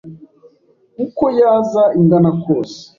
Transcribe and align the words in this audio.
uko 1.03 1.23
yaza 1.39 1.83
ingana 1.99 2.31
kose, 2.43 2.79